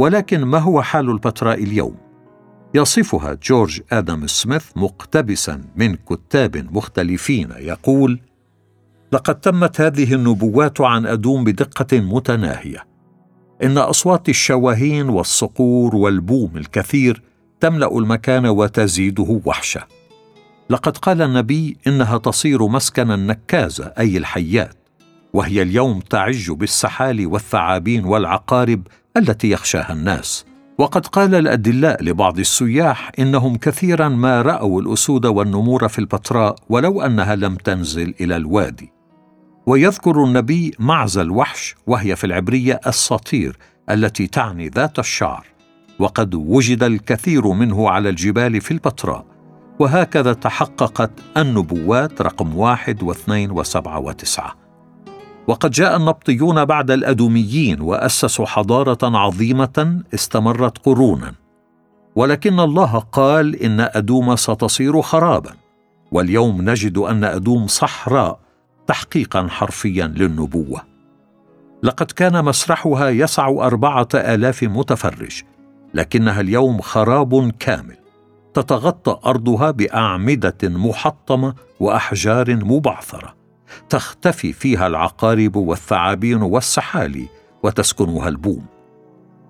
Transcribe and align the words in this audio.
ولكن 0.00 0.44
ما 0.44 0.58
هو 0.58 0.82
حال 0.82 1.10
البتراء 1.10 1.64
اليوم؟ 1.64 1.96
يصفها 2.74 3.36
جورج 3.42 3.80
آدم 3.92 4.26
سميث 4.26 4.64
مقتبسا 4.76 5.64
من 5.76 5.94
كتاب 5.94 6.74
مختلفين 6.74 7.48
يقول 7.56 8.20
لقد 9.12 9.40
تمت 9.40 9.80
هذه 9.80 10.14
النبوات 10.14 10.80
عن 10.80 11.06
أدوم 11.06 11.44
بدقة 11.44 12.00
متناهية. 12.00 12.86
إن 13.62 13.78
أصوات 13.78 14.28
الشواهين 14.28 15.08
والصقور 15.08 15.96
والبوم 15.96 16.56
الكثير 16.56 17.22
تملأ 17.60 17.98
المكان 17.98 18.46
وتزيده 18.46 19.40
وحشه. 19.44 19.82
لقد 20.70 20.96
قال 20.96 21.22
النبي 21.22 21.76
إنها 21.86 22.18
تصير 22.18 22.66
مسكن 22.66 23.10
النكازه 23.10 23.92
أي 23.98 24.16
الحيات 24.16 24.76
وهي 25.32 25.62
اليوم 25.62 26.00
تعج 26.00 26.50
بالسحال 26.50 27.26
والثعابين 27.26 28.04
والعقارب 28.04 28.82
التي 29.16 29.50
يخشاها 29.50 29.92
الناس. 29.92 30.44
وقد 30.78 31.06
قال 31.06 31.34
الأدلاء 31.34 32.04
لبعض 32.04 32.38
السياح 32.38 33.12
إنهم 33.18 33.56
كثيرا 33.56 34.08
ما 34.08 34.42
رأوا 34.42 34.80
الأسود 34.80 35.26
والنمور 35.26 35.88
في 35.88 35.98
البتراء 35.98 36.56
ولو 36.68 37.02
أنها 37.02 37.36
لم 37.36 37.54
تنزل 37.54 38.14
إلى 38.20 38.36
الوادي. 38.36 38.92
ويذكر 39.66 40.24
النبي 40.24 40.74
معز 40.78 41.18
الوحش 41.18 41.74
وهي 41.86 42.16
في 42.16 42.24
العبرية 42.24 42.80
الساطير 42.86 43.56
التي 43.90 44.26
تعني 44.26 44.68
ذات 44.68 44.98
الشعر. 44.98 45.46
وقد 45.98 46.34
وجد 46.34 46.82
الكثير 46.82 47.46
منه 47.46 47.90
على 47.90 48.08
الجبال 48.08 48.60
في 48.60 48.70
البتراء. 48.70 49.24
وهكذا 49.78 50.32
تحققت 50.32 51.10
النبوات 51.36 52.22
رقم 52.22 52.56
واحد 52.56 53.02
واثنين 53.02 53.50
وسبعة 53.50 53.98
وتسعة. 53.98 54.59
وقد 55.46 55.70
جاء 55.70 55.96
النبطيون 55.96 56.64
بعد 56.64 56.90
الأدوميين 56.90 57.80
وأسسوا 57.80 58.46
حضارة 58.46 59.16
عظيمة 59.18 60.02
استمرت 60.14 60.78
قرونا. 60.78 61.34
ولكن 62.16 62.60
الله 62.60 62.98
قال 62.98 63.56
إن 63.56 63.80
أدوم 63.80 64.36
ستصير 64.36 65.02
خرابا 65.02 65.52
واليوم 66.12 66.70
نجد 66.70 66.98
أن 66.98 67.24
أدوم 67.24 67.66
صحراء 67.66 68.40
تحقيقا 68.86 69.48
حرفيا 69.48 70.06
للنبوة. 70.06 70.80
لقد 71.82 72.10
كان 72.10 72.44
مسرحها 72.44 73.08
يسع 73.08 73.48
أربعة 73.48 74.08
آلاف 74.14 74.62
متفرج 74.62 75.42
لكنها 75.94 76.40
اليوم 76.40 76.80
خراب 76.80 77.50
كامل. 77.50 77.96
تتغطى 78.54 79.20
أرضها 79.26 79.70
بأعمدة 79.70 80.58
محطمة 80.62 81.54
وأحجار 81.80 82.56
مبعثرة. 82.64 83.39
تختفي 83.88 84.52
فيها 84.52 84.86
العقارب 84.86 85.56
والثعابين 85.56 86.42
والسحالي 86.42 87.28
وتسكنها 87.62 88.28
البوم. 88.28 88.66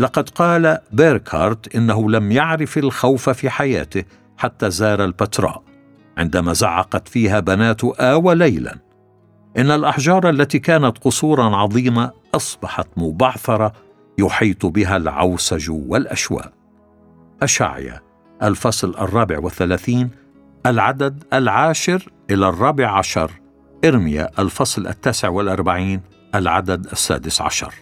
لقد 0.00 0.28
قال 0.28 0.78
بيركارت 0.92 1.74
إنه 1.74 2.10
لم 2.10 2.32
يعرف 2.32 2.78
الخوف 2.78 3.30
في 3.30 3.50
حياته 3.50 4.04
حتى 4.36 4.70
زار 4.70 5.04
البتراء 5.04 5.62
عندما 6.18 6.52
زعقت 6.52 7.08
فيها 7.08 7.41
بنات 7.41 7.84
آوى 7.84 8.34
ليلا. 8.34 8.78
إن 9.56 9.70
الأحجار 9.70 10.30
التي 10.30 10.58
كانت 10.58 10.98
قصورا 10.98 11.56
عظيمة 11.56 12.10
أصبحت 12.34 12.88
مبعثرة 12.96 13.72
يحيط 14.18 14.66
بها 14.66 14.96
العوسج 14.96 15.70
والأشواء. 15.70 16.52
أشعيا 17.42 18.00
الفصل 18.42 18.91
الرابع 18.91 19.38
والثلاثين 19.38 20.10
العدد 20.66 21.24
العاشر 21.32 22.08
إلى 22.30 22.48
الرابع 22.48 22.98
عشر. 22.98 23.39
إرميا 23.84 24.30
الفصل 24.38 24.86
التاسع 24.86 25.28
والأربعين 25.28 26.00
العدد 26.34 26.86
السادس 26.86 27.40
عشر. 27.40 27.74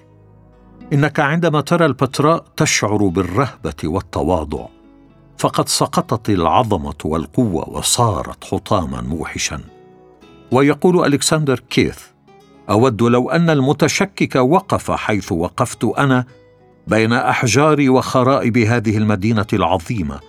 إنك 0.92 1.20
عندما 1.20 1.60
ترى 1.60 1.86
البتراء 1.86 2.44
تشعر 2.56 3.06
بالرهبة 3.06 3.74
والتواضع 3.84 4.66
فقد 5.38 5.68
سقطت 5.68 6.30
العظمة 6.30 6.94
والقوة 7.04 7.68
وصارت 7.68 8.44
حطاما 8.44 9.00
موحشا. 9.00 9.60
ويقول 10.52 11.04
ألكسندر 11.04 11.60
كيث 11.70 11.98
أود 12.70 13.02
لو 13.02 13.30
أن 13.30 13.50
المتشكك 13.50 14.36
وقف 14.36 14.90
حيث 14.90 15.32
وقفت 15.32 15.84
أنا 15.84 16.24
بين 16.86 17.12
أحجار 17.12 17.90
وخرائب 17.90 18.58
هذه 18.58 18.96
المدينة 18.96 19.46
العظيمة 19.52 20.20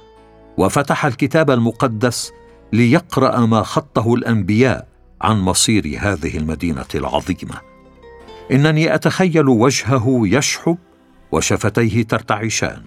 وفتح 0.58 1.06
الكتاب 1.06 1.52
المقدس 1.52 2.32
ليقرأ 2.74 3.40
ما 3.46 3.64
خطه 3.64 4.14
الأنبياء 4.14 4.89
عن 5.22 5.40
مصير 5.40 5.98
هذه 6.00 6.38
المدينة 6.38 6.86
العظيمة. 6.96 7.62
إنني 8.52 8.96
أتخيل 8.96 9.50
وجهه 9.50 10.22
يشحب 10.24 10.78
وشفتيه 11.32 12.04
ترتعشان 12.04 12.82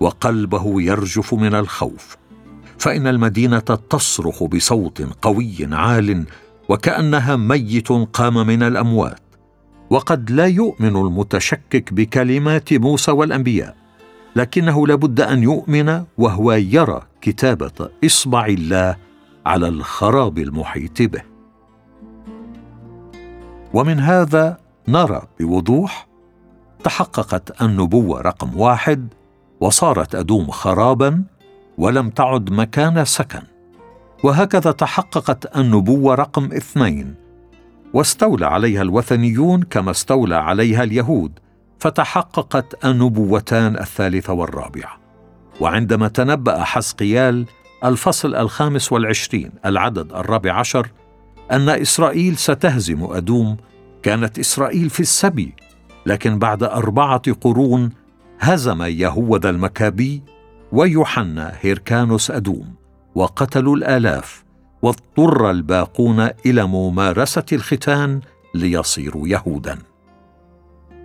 وقلبه 0.00 0.82
يرجف 0.82 1.34
من 1.34 1.54
الخوف. 1.54 2.16
فإن 2.78 3.06
المدينة 3.06 3.58
تصرخ 3.90 4.42
بصوت 4.42 5.02
قوي 5.22 5.56
عال 5.72 6.26
وكأنها 6.68 7.36
ميت 7.36 7.88
قام 7.92 8.46
من 8.46 8.62
الأموات. 8.62 9.20
وقد 9.90 10.30
لا 10.30 10.46
يؤمن 10.46 10.96
المتشكك 10.96 11.92
بكلمات 11.92 12.72
موسى 12.72 13.10
والأنبياء 13.10 13.76
لكنه 14.36 14.86
لابد 14.86 15.20
أن 15.20 15.42
يؤمن 15.42 16.04
وهو 16.18 16.52
يرى 16.52 17.02
كتابة 17.20 17.90
إصبع 18.04 18.46
الله 18.46 18.96
على 19.46 19.68
الخراب 19.68 20.38
المحيط 20.38 21.02
به. 21.02 21.29
ومن 23.74 24.00
هذا 24.00 24.56
نرى 24.88 25.22
بوضوح 25.40 26.06
تحققت 26.84 27.62
النبوة 27.62 28.20
رقم 28.20 28.60
واحد 28.60 29.14
وصارت 29.60 30.14
أدوم 30.14 30.50
خرابا 30.50 31.24
ولم 31.78 32.10
تعد 32.10 32.50
مكان 32.50 33.04
سكن. 33.04 33.42
وهكذا 34.24 34.72
تحققت 34.72 35.56
النبوة 35.56 36.14
رقم 36.14 36.44
اثنين. 36.44 37.14
واستولى 37.94 38.46
عليها 38.46 38.82
الوثنيون 38.82 39.62
كما 39.62 39.90
استولى 39.90 40.36
عليها 40.36 40.82
اليهود 40.82 41.38
فتحققت 41.78 42.84
النبوتان 42.84 43.78
الثالثه 43.78 44.32
والرابعه 44.32 45.00
وعندما 45.60 46.08
تنبأ 46.08 46.64
حسقيال 46.64 47.46
الفصل 47.84 48.34
الخامس 48.34 48.92
والعشرين 48.92 49.52
العدد 49.66 50.12
الرابع 50.12 50.52
عشر 50.52 50.88
أن 51.52 51.68
إسرائيل 51.68 52.36
ستهزم 52.36 53.04
أدوم. 53.04 53.56
كانت 54.02 54.38
إسرائيل 54.38 54.90
في 54.90 55.00
السبي 55.00 55.54
لكن 56.06 56.38
بعد 56.38 56.62
أربعة 56.62 57.32
قرون 57.32 57.90
هزم 58.40 58.82
يهوذا 58.82 59.50
المكابي 59.50 60.22
ويوحنا 60.72 61.52
هيركانوس 61.60 62.30
أدوم 62.30 62.74
وقتلوا 63.14 63.76
الآلاف 63.76 64.44
واضطر 64.82 65.50
الباقون 65.50 66.28
إلى 66.46 66.66
ممارسة 66.66 67.44
الختان 67.52 68.20
ليصيروا 68.54 69.28
يهوداً. 69.28 69.78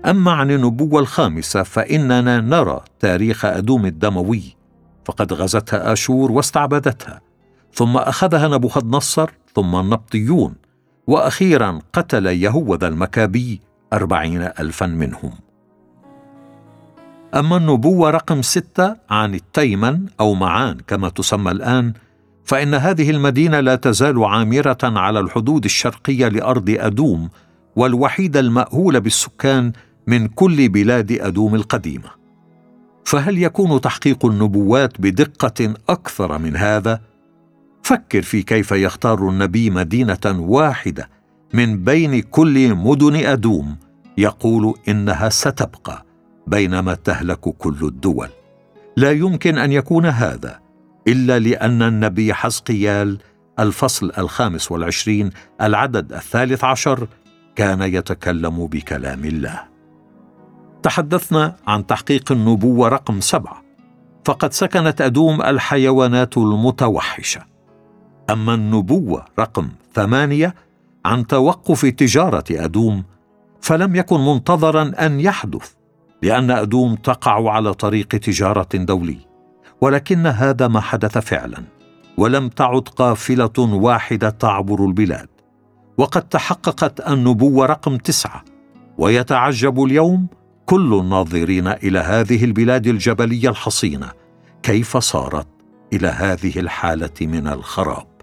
أما 0.05 0.31
عن 0.31 0.51
النبوة 0.51 0.99
الخامسة 0.99 1.63
فإننا 1.63 2.41
نرى 2.41 2.81
تاريخ 2.99 3.45
أدوم 3.45 3.85
الدموي 3.85 4.55
فقد 5.05 5.33
غزتها 5.33 5.93
آشور 5.93 6.31
واستعبدتها 6.31 7.21
ثم 7.73 7.97
أخذها 7.97 8.47
نبوخذ 8.47 8.85
نصر 8.85 9.31
ثم 9.55 9.75
النبطيون 9.75 10.55
وأخيرا 11.07 11.79
قتل 11.93 12.25
يهوذا 12.25 12.87
المكابي 12.87 13.61
أربعين 13.93 14.41
ألفا 14.41 14.85
منهم. 14.85 15.31
أما 17.35 17.57
النبوة 17.57 18.09
رقم 18.09 18.41
ستة 18.41 18.95
عن 19.09 19.33
التيمن 19.33 20.05
أو 20.19 20.33
معان 20.33 20.77
كما 20.87 21.09
تسمى 21.09 21.51
الآن 21.51 21.93
فإن 22.43 22.73
هذه 22.73 23.09
المدينة 23.09 23.59
لا 23.59 23.75
تزال 23.75 24.23
عامرة 24.23 24.77
على 24.83 25.19
الحدود 25.19 25.65
الشرقية 25.65 26.27
لأرض 26.27 26.75
أدوم 26.79 27.29
والوحيدة 27.75 28.39
المأهولة 28.39 28.99
بالسكان 28.99 29.71
من 30.07 30.27
كل 30.27 30.69
بلاد 30.69 31.11
أدوم 31.11 31.55
القديمة. 31.55 32.09
فهل 33.05 33.43
يكون 33.43 33.81
تحقيق 33.81 34.25
النبوات 34.25 35.01
بدقة 35.01 35.73
أكثر 35.89 36.37
من 36.37 36.55
هذا؟ 36.55 37.01
فكر 37.85 38.21
في 38.21 38.41
كيف 38.43 38.71
يختار 38.71 39.29
النبي 39.29 39.69
مدينة 39.69 40.19
واحدة 40.25 41.09
من 41.53 41.83
بين 41.83 42.21
كل 42.21 42.75
مدن 42.75 43.15
أدوم. 43.15 43.77
يقول 44.17 44.73
إنها 44.87 45.29
ستبقى 45.29 46.05
بينما 46.47 46.93
تهلك 46.93 47.39
كل 47.39 47.77
الدول. 47.81 48.29
لا 48.97 49.11
يمكن 49.11 49.57
أن 49.57 49.71
يكون 49.71 50.05
هذا 50.05 50.59
إلا 51.07 51.39
لأن 51.39 51.81
النبي 51.81 52.33
حزقيال 52.33 53.17
الفصل 53.59 54.11
الخامس 54.17 54.71
والعشرين 54.71 55.29
العدد 55.61 56.13
الثالث 56.13 56.63
عشر 56.63 57.07
كان 57.55 57.81
يتكلم 57.81 58.67
بكلام 58.67 59.25
الله. 59.25 59.63
تحدثنا 60.83 61.55
عن 61.67 61.85
تحقيق 61.87 62.31
النبوة 62.31 62.87
رقم 62.87 63.21
سبعة 63.21 63.63
فقد 64.25 64.53
سكنت 64.53 65.01
أدوم 65.01 65.41
الحيوانات 65.41 66.37
المتوحشة. 66.37 67.54
أما 68.29 68.53
النبوة 68.53 69.25
رقم 69.39 69.69
ثمانية 69.93 70.55
عن 71.05 71.27
توقف 71.27 71.85
تجارة 71.85 72.43
أدوم 72.51 73.03
فلم 73.61 73.95
يكن 73.95 74.25
منتظرا 74.25 74.91
أن 74.99 75.19
يحدث 75.19 75.71
لأن 76.21 76.51
أدوم 76.51 76.95
تقع 76.95 77.51
على 77.51 77.73
طريق 77.73 78.07
تجارة 78.07 78.67
دولي 78.73 79.17
ولكن 79.81 80.27
هذا 80.27 80.67
ما 80.67 80.79
حدث 80.79 81.17
فعلا 81.17 81.63
ولم 82.17 82.49
تعد 82.49 82.81
قافلة 82.81 83.53
واحدة 83.59 84.29
تعبر 84.29 84.85
البلاد 84.85 85.29
وقد 85.97 86.21
تحققت 86.21 87.09
النبوة 87.09 87.65
رقم 87.65 87.97
تسعة 87.97 88.43
ويتعجب 88.97 89.83
اليوم 89.83 90.27
كل 90.65 90.93
الناظرين 90.93 91.67
إلى 91.67 91.99
هذه 91.99 92.43
البلاد 92.43 92.87
الجبلية 92.87 93.49
الحصينة 93.49 94.11
كيف 94.63 94.97
صارت 94.97 95.47
إلى 95.93 96.07
هذه 96.07 96.59
الحالة 96.59 97.09
من 97.21 97.47
الخراب. 97.47 98.14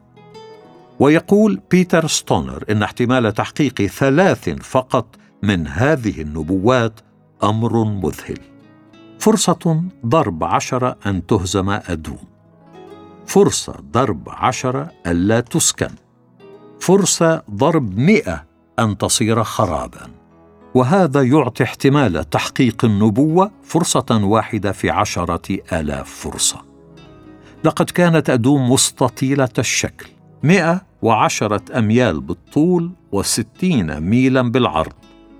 ويقول 1.02 1.60
بيتر 1.70 2.06
ستونر 2.06 2.64
إن 2.70 2.82
احتمال 2.82 3.34
تحقيق 3.34 3.82
ثلاث 3.82 4.48
فقط 4.48 5.16
من 5.42 5.66
هذه 5.66 6.20
النبوات 6.20 7.00
أمر 7.42 7.84
مذهل. 7.84 8.38
فرصة 9.18 9.82
ضرب 10.06 10.44
عشرة 10.44 10.96
أن 11.06 11.26
تهزم 11.26 11.70
أدوم. 11.70 12.24
فرصة 13.26 13.74
ضرب 13.92 14.28
عشرة 14.28 14.90
الا 15.06 15.40
تسكن. 15.40 15.90
فرصة 16.80 17.42
ضرب 17.50 17.98
مئة 17.98 18.44
أن 18.78 18.98
تصير 18.98 19.42
خرابا. 19.42 20.10
وهذا 20.74 21.22
يعطي 21.22 21.64
احتمال 21.64 22.30
تحقيق 22.30 22.84
النبوة 22.84 23.50
فرصة 23.62 24.20
واحدة 24.24 24.72
في 24.72 24.90
عشرة 24.90 25.58
آلاف 25.72 26.10
فرصة. 26.10 26.62
لقد 27.64 27.90
كانت 27.90 28.30
أدوم 28.30 28.72
مستطيلة 28.72 29.52
الشكل. 29.58 30.11
مئة 30.42 30.82
وعشرة 31.02 31.78
أميال 31.78 32.20
بالطول 32.20 32.90
وستين 33.12 34.00
ميلا 34.00 34.42
بالعرض 34.42 34.92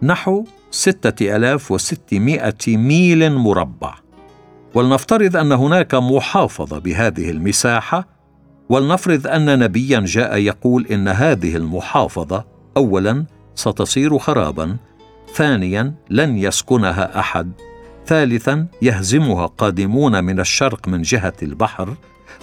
نحو 0.03 0.45
ستة 0.71 1.37
ألاف 1.37 1.71
وستمائة 1.71 2.77
ميل 2.77 3.33
مربع. 3.33 3.95
ولنفترض 4.75 5.37
أن 5.37 5.53
هناك 5.53 5.95
محافظة 5.95 6.79
بهذه 6.79 7.31
المساحة 7.31 8.09
ولنفرض 8.69 9.27
أن 9.27 9.59
نبيا 9.59 10.01
جاء 10.01 10.37
يقول 10.37 10.87
إن 10.87 11.09
هذه 11.09 11.57
المحافظة 11.57 12.45
أولا 12.77 13.25
ستصير 13.55 14.19
خرابا 14.19 14.77
ثانيا 15.35 15.95
لن 16.11 16.39
يسكنها 16.39 17.19
أحد 17.19 17.53
ثالثا 18.07 18.67
يهزمها 18.83 19.47
قادمون 19.47 20.25
من 20.25 20.41
الشرق 20.41 20.89
من 20.89 21.03
جهة 21.03 21.35
البحر 21.43 21.95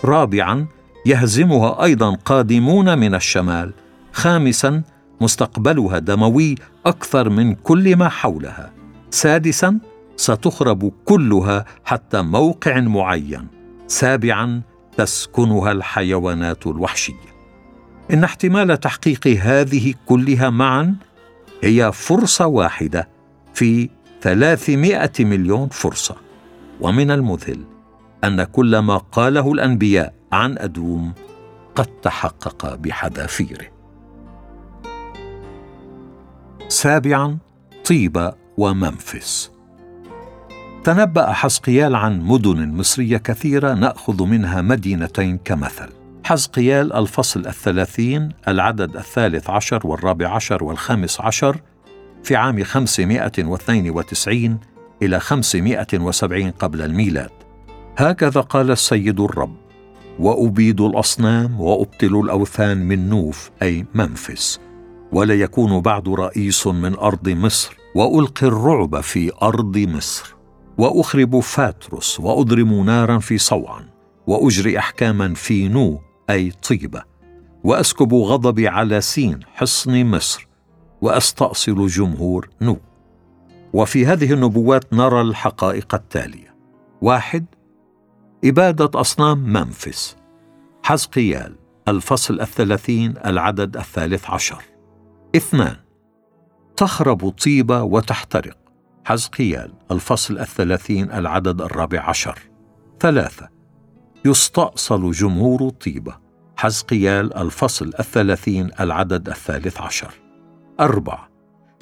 رابعا 0.06 0.68
يهزمها 1.06 1.84
أيضا 1.84 2.16
قادمون 2.26 2.98
من 3.00 3.16
الشمال 3.16 3.72
خامسا 4.14 4.82
مستقبلها 5.22 6.00
دموي 6.00 6.56
أكثر 6.86 7.30
من 7.30 7.56
كل 7.56 7.96
ما 7.96 8.10
حولها 8.10 8.72
سادسا 9.12 9.80
ستخرب 10.16 10.92
كلها 11.06 11.66
حتى 11.86 12.22
موقع 12.22 12.80
معين 12.80 13.48
سابعا 13.88 14.62
تسكنها 14.98 15.72
الحيوانات 15.72 16.68
الوحشية. 16.68 17.30
إن 18.14 18.24
احتمال 18.24 18.80
تحقيق 18.80 19.28
هذه 19.28 19.94
كلها 20.06 20.50
معا 20.50 20.96
هي 21.64 21.92
فرصة 21.92 22.48
واحدة 22.48 23.08
في 23.54 23.90
ثلاثمائة 24.22 25.12
مليون 25.20 25.68
فرصة. 25.68 26.16
ومن 26.82 27.12
المذهل 27.12 27.64
أن 28.24 28.44
كل 28.44 28.78
ما 28.78 28.98
قاله 28.98 29.54
الأنبياء 29.54 30.14
عن 30.32 30.58
أدوم 30.58 31.14
قد 31.76 31.86
تحقق 31.86 32.76
بحذافيره. 32.76 33.68
سابعا 36.68 37.38
طيبة 37.86 38.34
ومنفس. 38.58 39.52
تنبأ 40.84 41.32
حزقيال 41.32 41.96
عن 41.96 42.22
مدن 42.22 42.74
مصرية 42.74 43.18
كثيرة 43.18 43.74
نأخذ 43.74 44.24
منها 44.24 44.62
مدينتين 44.62 45.38
كمثل. 45.38 45.90
حزقيال 46.24 46.94
الفصل 46.94 47.48
الثلاثين 47.48 48.32
العدد 48.48 48.96
الثالث 48.96 49.50
عشر 49.50 49.88
والرابع 49.88 50.30
عشر 50.36 50.64
والخامس 50.64 51.22
عشر 51.22 51.62
في 52.24 52.36
عام 52.36 52.64
592 52.64 54.60
إلى 55.02 55.20
570 55.20 56.52
قبل 56.52 56.82
الميلاد. 56.82 57.39
هكذا 58.00 58.42
قال 58.42 58.72
السيد 58.72 59.20
الرب 59.20 59.56
وأبيد 60.20 60.82
الأصنام 60.82 61.62
وأبطل 61.62 62.20
الأوثان 62.24 62.78
من 62.78 63.10
نوف 63.10 63.52
أي 63.62 63.86
منفس 63.94 64.60
ولا 65.12 65.34
يكون 65.34 65.80
بعد 65.80 66.10
رئيس 66.10 66.68
من 66.68 66.96
أرض 66.96 67.30
مصر 67.30 67.78
وألقي 67.96 68.48
الرعب 68.48 69.02
في 69.02 69.32
أرض 69.42 69.78
مصر 69.78 70.36
وأخرب 70.78 71.40
فاترس 71.40 72.20
وأضرم 72.20 72.86
نارا 72.86 73.20
في 73.20 73.38
صوعا 73.38 73.86
وأجري 74.28 74.80
أحكاما 74.80 75.34
في 75.34 75.68
نو 75.68 76.02
أي 76.30 76.52
طيبة 76.70 77.04
وأسكب 77.64 78.14
غضبي 78.14 78.68
على 78.68 79.02
سين 79.02 79.40
حصن 79.54 80.06
مصر 80.06 80.48
وأستأصل 81.02 81.88
جمهور 81.88 82.50
نو. 82.62 82.78
وفي 83.74 84.06
هذه 84.06 84.34
النبوات 84.34 84.94
نرى 84.94 85.22
الحقائق 85.22 85.96
التالية. 85.96 86.56
واحد 87.02 87.46
إبادة 88.46 89.00
أصنام 89.00 89.38
منفس. 89.54 90.18
حزقيال 90.84 91.56
الفصل 91.88 92.42
الثلاثين 92.42 93.14
العدد 93.26 93.78
الثالث 93.78 94.30
عشر. 94.30 94.64
اثنان. 95.36 95.76
تخرب 96.78 97.30
طيبة 97.30 97.84
وتحترق. 97.84 98.58
حزقيال 99.06 99.74
الفصل 99.92 100.40
الثلاثين 100.40 101.12
العدد 101.12 101.62
الرابع 101.62 102.10
عشر. 102.10 102.40
ثلاثة. 103.00 103.50
يستأصل 104.26 105.12
جمهور 105.12 105.70
طيبة 105.70 106.18
حزقيال 106.58 107.34
الفصل 107.34 107.92
الثلاثين 108.00 108.70
العدد 108.80 109.30
الثالث 109.30 109.82
عشر. 109.82 110.14
أربعة. 110.80 111.30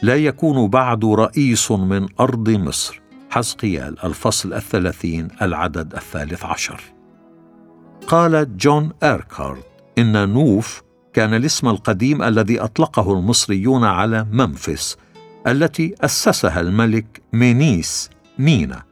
لا 0.02 0.16
يكون 0.16 0.68
بعد 0.68 1.06
رئيس 1.06 1.72
من 1.72 2.08
أرض 2.20 2.50
مصر. 2.50 3.02
حزقيال 3.30 4.04
الفصل 4.04 4.54
الثلاثين 4.54 5.28
العدد 5.42 5.94
الثالث 5.94 6.46
عشر. 6.46 6.82
قال 8.08 8.58
جون 8.58 8.92
إيركارد 9.04 9.64
إن 9.98 10.30
نوف 10.30 10.84
كان 11.14 11.34
الاسم 11.34 11.68
القديم 11.68 12.24
الذي 12.24 12.60
أطلقه 12.60 13.14
المصريون 13.14 13.84
على 13.84 14.28
منفس 14.32 14.98
التي 15.48 15.96
أسسها 16.02 16.62
الملك 16.62 17.22
مينيس 17.34 18.10
مينا 18.40 18.84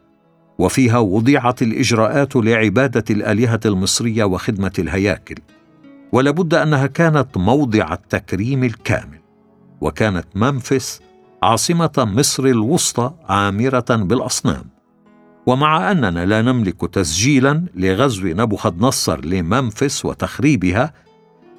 وفيها 0.59 0.97
وضعت 0.97 1.61
الإجراءات 1.61 2.35
لعبادة 2.35 3.03
الآلهة 3.09 3.59
المصرية 3.65 4.23
وخدمة 4.23 4.71
الهياكل 4.79 5.35
ولابد 6.11 6.53
أنها 6.53 6.87
كانت 6.87 7.37
موضع 7.37 7.93
التكريم 7.93 8.63
الكامل 8.63 9.19
وكانت 9.81 10.25
منفس 10.35 11.01
عاصمة 11.43 11.91
مصر 11.97 12.45
الوسطى 12.45 13.11
عامرة 13.29 13.85
بالأصنام. 13.89 14.63
ومع 15.45 15.91
أننا 15.91 16.25
لا 16.25 16.41
نملك 16.41 16.93
تسجيلا 16.93 17.65
لغزو 17.75 18.27
نبوخذ 18.27 18.73
نصر 18.79 19.25
لمنفس 19.25 20.05
وتخريبها 20.05 20.93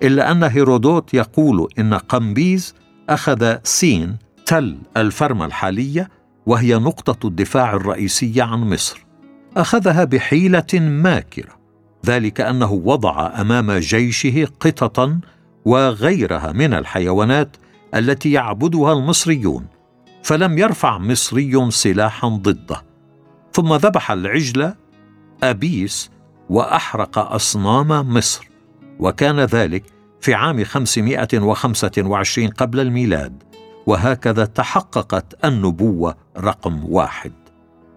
إلا 0.02 0.30
أن 0.30 0.42
هيرودوت 0.42 1.14
يقول 1.14 1.68
إن 1.78 1.94
قمبيز 1.94 2.74
أخذ 3.08 3.56
سين 3.62 4.16
تل 4.46 4.78
الفرمة 4.96 5.44
الحالية 5.44 6.10
وهي 6.46 6.74
نقطة 6.74 7.26
الدفاع 7.26 7.74
الرئيسية 7.74 8.42
عن 8.42 8.60
مصر. 8.60 9.06
أخذها 9.56 10.04
بحيلة 10.04 10.66
ماكرة. 10.74 11.56
ذلك 12.06 12.40
أنه 12.40 12.72
وضع 12.72 13.40
أمام 13.40 13.72
جيشه 13.72 14.48
قططا 14.60 15.20
وغيرها 15.64 16.52
من 16.52 16.74
الحيوانات 16.74 17.56
التي 17.94 18.32
يعبدها 18.32 18.92
المصريون 18.92 19.66
فلم 20.22 20.58
يرفع 20.58 20.98
مصري 20.98 21.70
سلاحا 21.70 22.28
ضده. 22.28 22.82
ثم 23.52 23.74
ذبح 23.74 24.10
العجل 24.10 24.74
أبيس 25.42 26.10
وأحرق 26.50 27.18
أصنام 27.18 28.14
مصر 28.14 28.48
وكان 28.98 29.40
ذلك 29.40 29.84
في 30.20 30.34
عام 30.34 30.64
525 30.64 32.48
قبل 32.48 32.80
الميلاد. 32.80 33.42
وهكذا 33.86 34.44
تحققت 34.44 35.44
النبوة 35.44 36.16
رقم 36.38 36.84
واحد. 36.84 37.32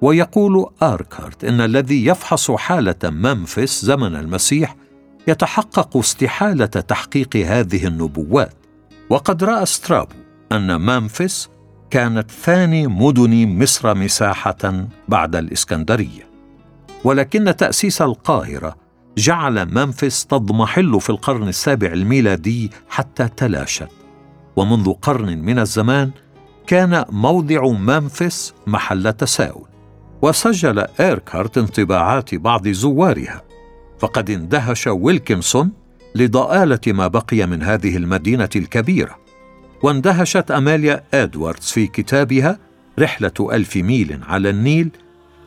ويقول 0.01 0.65
آركارت 0.81 1.43
إن 1.43 1.61
الذي 1.61 2.05
يفحص 2.05 2.51
حالة 2.51 2.95
منفس 3.03 3.85
زمن 3.85 4.15
المسيح 4.15 4.75
يتحقق 5.27 5.97
استحالة 5.97 6.65
تحقيق 6.65 7.35
هذه 7.35 7.87
النبوات. 7.87 8.58
وقد 9.09 9.43
رأى 9.43 9.65
سترابو 9.65 10.13
أن 10.51 10.81
منفس 10.81 11.49
كانت 11.89 12.31
ثاني 12.31 12.87
مدن 12.87 13.59
مصر 13.61 13.95
مساحة 13.95 14.87
بعد 15.07 15.35
الإسكندرية. 15.35 16.29
ولكن 17.03 17.55
تأسيس 17.55 18.01
القاهرة 18.01 18.75
جعل 19.17 19.65
منفس 19.73 20.25
تضمحل 20.25 21.01
في 21.01 21.09
القرن 21.09 21.47
السابع 21.47 21.87
الميلادي 21.87 22.71
حتى 22.89 23.27
تلاشت. 23.37 23.87
ومنذ 24.55 24.93
قرن 24.93 25.37
من 25.37 25.59
الزمان 25.59 26.11
كان 26.67 27.05
موضع 27.09 27.67
منفس 27.67 28.53
محل 28.67 29.13
تساؤل 29.13 29.67
وسجل 30.21 30.79
إيركهارت 30.99 31.57
انطباعات 31.57 32.35
بعض 32.35 32.67
زوارها. 32.67 33.41
فقد 33.99 34.29
اندهش 34.29 34.87
ويلكنسون 34.87 35.78
لضآلة 36.15 36.79
ما 36.87 37.07
بقي 37.07 37.45
من 37.45 37.63
هذه 37.63 37.97
المدينة 37.97 38.49
الكبيرة. 38.55 39.17
واندهشت 39.83 40.51
أماليا 40.51 41.03
إدواردز 41.13 41.65
في 41.65 41.87
كتابها 41.87 42.59
رحلة 42.99 43.33
ألف 43.51 43.75
ميل 43.75 44.19
على 44.27 44.49
النيل 44.49 44.89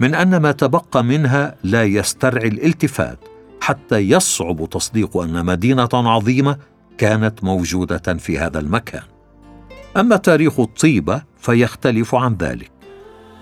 من 0.00 0.14
أن 0.14 0.36
ما 0.36 0.52
تبقى 0.52 1.04
منها 1.04 1.54
لا 1.64 1.84
يسترعي 1.84 2.48
الالتفات 2.48 3.18
حتى 3.60 3.98
يصعب 3.98 4.68
تصديق 4.70 5.16
أن 5.16 5.46
مدينة 5.46 5.88
عظيمة 5.92 6.56
كانت 6.98 7.44
موجودة 7.44 8.14
في 8.14 8.38
هذا 8.38 8.58
المكان. 8.58 9.02
أما 9.96 10.16
تاريخ 10.16 10.60
الطيبة 10.60 11.22
فيختلف 11.38 12.14
عن 12.14 12.36
ذلك. 12.40 12.70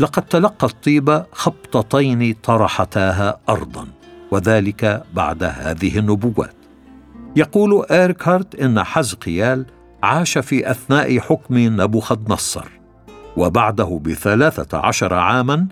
لقد 0.01 0.23
تلقى 0.23 0.67
الطيبة 0.67 1.25
خبطتين 1.33 2.35
طرحتاها 2.43 3.41
أرضا 3.49 3.87
وذلك 4.31 5.03
بعد 5.15 5.43
هذه 5.43 5.99
النبوات. 5.99 6.60
يقول 7.37 7.87
إيركهارت 7.91 8.55
إن 8.55 8.83
حزقيال 8.83 9.67
عاش 10.03 10.39
في 10.39 10.71
أثناء 10.71 11.19
حكم 11.19 11.59
نبوخذ 11.59 12.19
نصر 12.29 12.65
وبعده 13.37 14.01
بثلاثة 14.05 14.79
عشر 14.79 15.15
عاما 15.15 15.67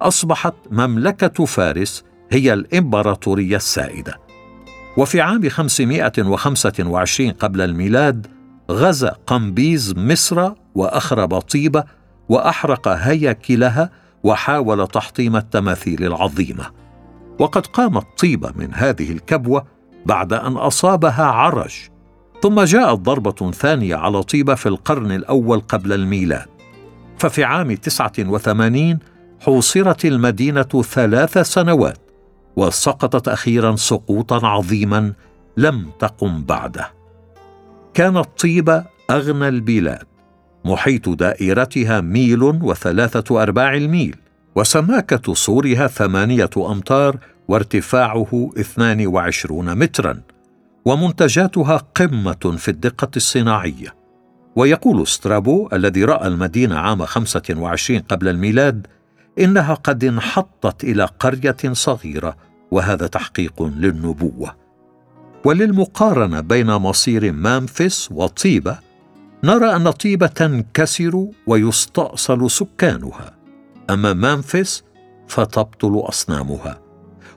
أصبحت 0.00 0.54
مملكة 0.70 1.44
فارس 1.44 2.04
هي 2.30 2.52
الإمبراطورية 2.52 3.56
السائدة. 3.56 4.18
وفي 4.96 5.20
عام 5.20 5.48
525 5.48 7.30
قبل 7.30 7.60
الميلاد 7.60 8.26
غزا 8.70 9.16
قمبيز 9.26 9.94
مصر 9.96 10.50
وأخرب 10.74 11.38
طيبة 11.38 11.84
وأحرق 12.28 12.88
هياكلها 12.88 13.90
وحاول 14.22 14.86
تحطيم 14.86 15.36
التماثيل 15.36 16.04
العظيمة. 16.04 16.64
وقد 17.38 17.66
قامت 17.66 18.06
طيبة 18.18 18.52
من 18.56 18.74
هذه 18.74 19.12
الكبوة 19.12 19.64
بعد 20.06 20.32
أن 20.32 20.52
أصابها 20.52 21.24
عرج 21.24 21.88
ثم 22.42 22.60
جاءت 22.60 22.98
ضربة 22.98 23.50
ثانية 23.50 23.96
على 23.96 24.22
طيبة 24.22 24.54
في 24.54 24.66
القرن 24.66 25.12
الأول 25.12 25.60
قبل 25.60 25.92
الميلاد. 25.92 26.46
ففي 27.18 27.44
عام 27.44 27.74
تسعة 27.74 28.12
وثمانين 28.18 28.98
حوصرت 29.40 30.04
المدينة 30.04 30.82
ثلاث 30.82 31.38
سنوات 31.38 31.98
وسقطت 32.56 33.28
أخيرا 33.28 33.76
سقوطا 33.76 34.46
عظيما 34.46 35.12
لم 35.56 35.90
تقم 35.98 36.42
بعده. 36.42 36.90
كانت 37.94 38.26
طيبة 38.42 38.84
أغنى 39.10 39.48
البلاد 39.48 40.06
محيط 40.64 41.08
دائرتها 41.08 42.00
ميل 42.00 42.42
وثلاثة 42.42 43.42
أرباع 43.42 43.74
الميل 43.74 44.16
وسماكة 44.54 45.34
سورها 45.34 45.86
ثمانية 45.86 46.50
أمتار 46.56 47.16
وارتفاعه 47.52 48.50
22 48.58 49.74
مترا 49.78 50.20
ومنتجاتها 50.84 51.76
قمة 51.76 52.56
في 52.58 52.70
الدقة 52.70 53.10
الصناعية. 53.16 53.94
ويقول 54.56 55.06
سترابو 55.06 55.68
الذي 55.72 56.04
رأى 56.04 56.26
المدينة 56.28 56.78
عام 56.78 57.04
25 57.04 58.00
قبل 58.00 58.28
الميلاد 58.28 58.86
إنها 59.38 59.74
قد 59.74 60.04
انحطت 60.04 60.84
إلى 60.84 61.04
قرية 61.04 61.72
صغيرة 61.72 62.36
وهذا 62.70 63.06
تحقيق 63.06 63.62
للنبوة. 63.62 64.56
وللمقارنة 65.44 66.40
بين 66.40 66.66
مصير 66.66 67.32
مامفيس 67.32 68.08
وطيبة 68.12 68.78
نرى 69.44 69.76
أن 69.76 69.90
طيبة 69.90 70.26
تنكسر 70.26 71.26
ويستأصل 71.46 72.50
سكانها. 72.50 73.34
أما 73.90 74.12
مامفيس 74.12 74.84
فتبطل 75.28 76.02
أصنامها. 76.08 76.81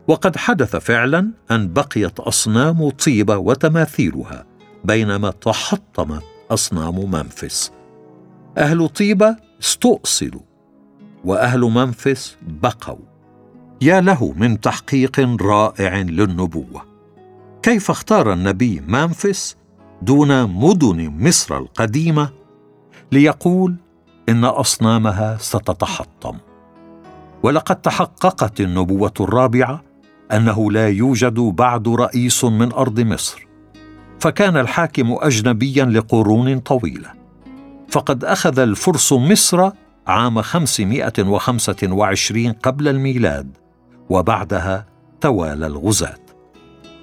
وقد 0.08 0.38
حدث 0.38 0.76
فعلا 0.76 1.32
أن 1.52 1.74
بقيت 1.74 2.20
أصنام 2.20 2.90
طيبة 2.90 3.38
وتماثيلها 3.38 4.46
بينما 4.84 5.32
تحطمت 5.32 6.24
أصنام 6.52 7.12
منفس. 7.12 7.72
أهل 8.58 8.90
طيبة 8.90 9.36
استؤصلوا 9.62 10.42
وأهل 11.26 11.60
منفس 11.60 12.38
بقوا. 12.42 13.06
يا 13.82 14.02
له 14.02 14.34
من 14.38 14.62
تحقيق 14.62 15.20
رائع 15.42 15.96
للنبوة. 15.96 16.86
كيف 17.64 17.92
اختار 17.92 18.34
النبي 18.34 18.82
منفس 18.88 19.56
دون 20.02 20.44
مدن 20.44 21.28
مصر 21.28 21.58
القديمة 21.58 22.30
ليقول 23.12 23.76
إن 24.30 24.46
أصنامها 24.46 25.38
ستتحطم؟ 25.38 26.38
ولقد 27.44 27.76
تحققت 27.76 28.62
النبوة 28.62 29.14
الرابعة 29.20 29.84
أنه 30.32 30.72
لا 30.72 30.90
يوجد 30.90 31.40
بعد 31.40 31.88
رئيس 31.88 32.44
من 32.44 32.74
أرض 32.74 33.00
مصر 33.00 33.48
فكان 34.20 34.58
الحاكم 34.58 35.18
اجنبيا 35.20 35.86
لقرون 35.86 36.60
طويلة. 36.60 37.12
فقد 37.90 38.24
أخذ 38.24 38.60
الفرس 38.60 39.14
مصر 39.14 39.70
عام 40.08 40.42
525 40.42 42.52
قبل 42.52 42.88
الميلاد 42.88 43.58
وبعدها 44.10 44.86
توالى 45.22 45.68
الغزاة. 45.68 46.18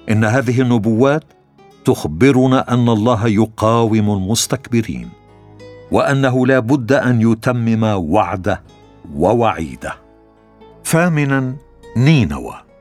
إن 0.09 0.23
هذه 0.23 0.61
النبوات 0.61 1.23
تخبرنا 1.85 2.73
أن 2.73 2.89
الله 2.89 3.27
يقاوم 3.27 4.11
المستكبرين 4.11 5.09
وأنه 5.91 6.47
لا 6.47 6.59
بد 6.59 6.91
أن 6.91 7.31
يتمم 7.31 7.83
وعده 7.83 8.63
ووعيده. 9.15 9.95
ثامنا 10.85 11.55
نينوى. 11.97 12.72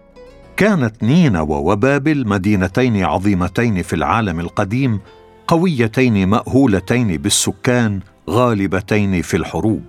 كانت 0.62 1.02
نينوى 1.02 1.57
وبابل 1.57 2.28
مدينتين 2.28 3.04
عظيمتين 3.04 3.83
في 3.83 3.92
العالم 3.92 4.40
القديم 4.40 5.00
قويتين 5.49 6.28
مأهولتين 6.28 7.16
بالسكان 7.16 8.00
غالبتين 8.31 9.23
في 9.23 9.37
الحروب. 9.37 9.83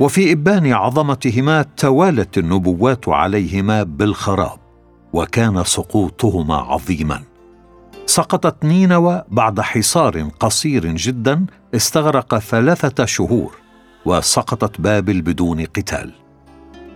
وفي 0.00 0.32
إبان 0.32 0.72
عظمتهما 0.72 1.62
توالت 1.76 2.38
النبوات 2.38 3.08
عليهما 3.08 3.82
بالخراب 3.82 4.58
وكان 5.12 5.64
سقوطهما 5.64 6.56
عظيما. 6.56 7.22
سقطت 8.06 8.64
نينوى 8.64 9.22
بعد 9.28 9.60
حصار 9.60 10.28
قصير 10.40 10.86
جدا 10.86 11.46
استغرق 11.74 12.38
ثلاثة 12.38 13.04
شهور 13.04 13.54
وسقطت 14.04 14.80
بابل 14.80 15.22
بدون 15.22 15.64
قتال. 15.64 16.25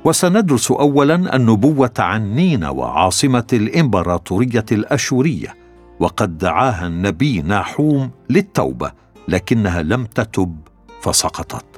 وسندرس 0.04 0.70
اولا 0.70 1.36
النبوة 1.36 1.92
عن 1.98 2.34
نينوى 2.34 2.84
عاصمه 2.84 3.46
الإمبراطورية 3.52 4.64
الأشورية 4.72 5.56
وقد 6.00 6.38
دعاها 6.38 6.86
النبي 6.86 7.42
ناحوم 7.42 8.10
للتوبة 8.30 8.92
لكنها 9.28 9.82
لم 9.82 10.04
تتب 10.04 10.56
فسقطت. 11.02 11.69